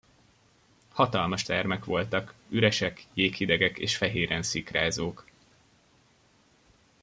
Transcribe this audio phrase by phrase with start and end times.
[0.89, 5.25] Hatalmas termek voltak, üresek, jéghidegek és fehéren szikrázók.